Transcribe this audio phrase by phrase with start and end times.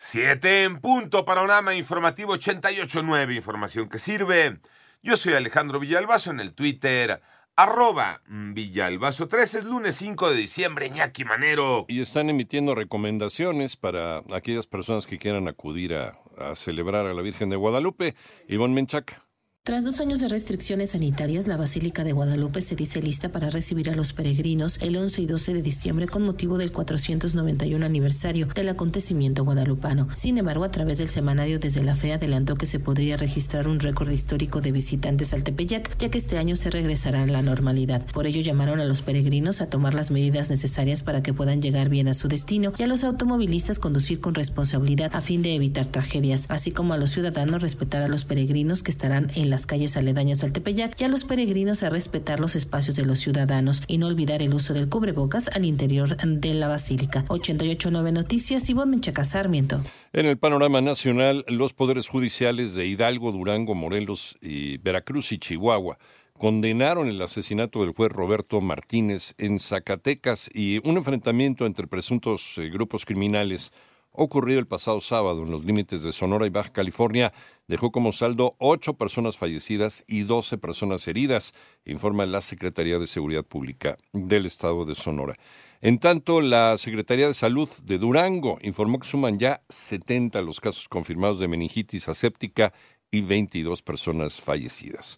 [0.00, 4.60] Siete en punto, panorama informativo 88.9, información que sirve.
[5.02, 7.20] Yo soy Alejandro Villalbazo en el Twitter,
[7.56, 11.84] arroba Villalbazo 13, es lunes 5 de diciembre, ñaki Manero.
[11.88, 17.20] Y están emitiendo recomendaciones para aquellas personas que quieran acudir a, a celebrar a la
[17.20, 18.14] Virgen de Guadalupe.
[18.46, 19.27] Ivonne Menchaca.
[19.68, 23.90] Tras dos años de restricciones sanitarias, la Basílica de Guadalupe se dice lista para recibir
[23.90, 28.70] a los peregrinos el 11 y 12 de diciembre con motivo del 491 aniversario del
[28.70, 30.08] acontecimiento guadalupano.
[30.14, 33.78] Sin embargo, a través del semanario Desde la Fe adelantó que se podría registrar un
[33.78, 38.06] récord histórico de visitantes al Tepeyac, ya que este año se regresará a la normalidad.
[38.06, 41.90] Por ello llamaron a los peregrinos a tomar las medidas necesarias para que puedan llegar
[41.90, 45.84] bien a su destino y a los automovilistas conducir con responsabilidad a fin de evitar
[45.84, 49.96] tragedias, así como a los ciudadanos respetar a los peregrinos que estarán en las calles
[49.96, 53.98] aledañas al Tepeyac y a los peregrinos a respetar los espacios de los ciudadanos y
[53.98, 57.24] no olvidar el uso del cubrebocas al interior de la basílica.
[57.26, 59.82] 889 Noticias, Ivonne Menchaca Sarmiento.
[60.12, 65.98] En el panorama nacional, los poderes judiciales de Hidalgo, Durango, Morelos y Veracruz y Chihuahua
[66.34, 72.70] condenaron el asesinato del juez Roberto Martínez en Zacatecas y un enfrentamiento entre presuntos eh,
[72.70, 73.72] grupos criminales
[74.18, 77.32] ocurrido el pasado sábado en los límites de Sonora y Baja California
[77.66, 81.54] dejó como saldo ocho personas fallecidas y doce personas heridas,
[81.84, 85.36] informa la Secretaría de Seguridad Pública del Estado de Sonora.
[85.80, 90.88] En tanto, la Secretaría de Salud de Durango informó que suman ya 70 los casos
[90.88, 92.72] confirmados de meningitis aséptica
[93.10, 95.16] y 22 personas fallecidas.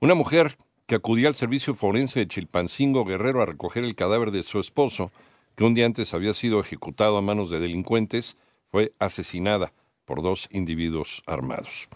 [0.00, 4.44] Una mujer que acudía al servicio forense de Chilpancingo Guerrero a recoger el cadáver de
[4.44, 5.10] su esposo,
[5.56, 8.36] que un día antes había sido ejecutado a manos de delincuentes,
[8.70, 9.72] fue asesinada
[10.04, 11.88] por dos individuos armados.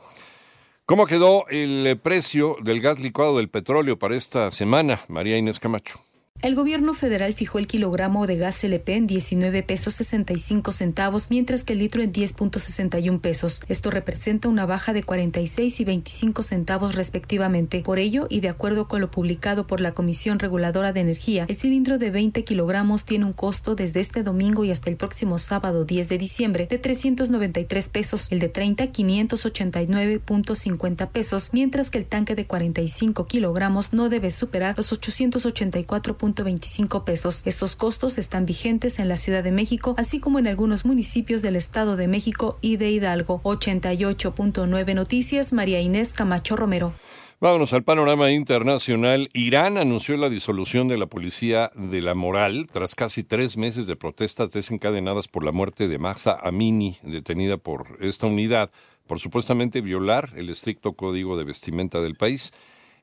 [0.86, 6.00] ¿Cómo quedó el precio del gas licuado del petróleo para esta semana, María Inés Camacho?
[6.42, 11.64] El gobierno federal fijó el kilogramo de gas LP en 19 pesos 65 centavos, mientras
[11.64, 13.60] que el litro en 10.61 pesos.
[13.68, 17.82] Esto representa una baja de 46 y 25 centavos respectivamente.
[17.82, 21.58] Por ello, y de acuerdo con lo publicado por la Comisión Reguladora de Energía, el
[21.58, 25.84] cilindro de 20 kilogramos tiene un costo desde este domingo y hasta el próximo sábado
[25.84, 32.34] 10 de diciembre de 393 pesos, el de 30 589.50 pesos, mientras que el tanque
[32.34, 37.42] de 45 kilogramos no debe superar los 884 25 pesos.
[37.44, 41.56] Estos costos están vigentes en la Ciudad de México, así como en algunos municipios del
[41.56, 43.40] Estado de México y de Hidalgo.
[43.42, 46.92] 88.9 Noticias, María Inés Camacho Romero.
[47.40, 49.30] Vámonos al panorama internacional.
[49.32, 53.96] Irán anunció la disolución de la Policía de la Moral tras casi tres meses de
[53.96, 58.70] protestas desencadenadas por la muerte de Mahsa Amini, detenida por esta unidad
[59.06, 62.52] por supuestamente violar el estricto código de vestimenta del país.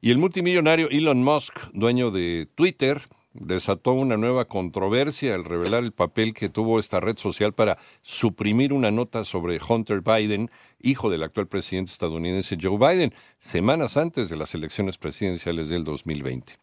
[0.02, 3.02] Y el multimillonario Elon Musk, dueño de Twitter,
[3.40, 8.74] desató una nueva controversia al revelar el papel que tuvo esta red social para suprimir
[8.74, 10.50] una nota sobre Hunter Biden,
[10.80, 16.54] hijo del actual presidente estadounidense Joe Biden, semanas antes de las elecciones presidenciales del 2020.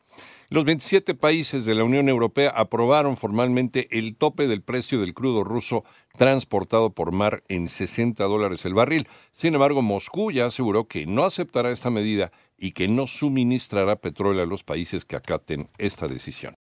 [0.51, 5.43] Los 27 países de la Unión Europea aprobaron formalmente el tope del precio del crudo
[5.43, 5.85] ruso
[6.17, 9.09] transportado por mar en 60 dólares el barril.
[9.33, 14.43] Sin embargo, Moscú ya aseguró que no aceptará esta medida y que no suministrará petróleo
[14.43, 16.53] a los países que acaten esta decisión.